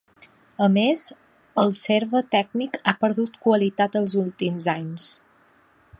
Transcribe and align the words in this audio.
A 0.67 0.69
més, 0.77 1.03
el 1.65 1.75
serve 1.81 2.23
tècnic 2.37 2.81
ha 2.85 2.95
perdut 3.05 3.39
qualitat 3.47 3.99
els 4.03 4.17
últims 4.23 4.71
anys. 4.75 5.11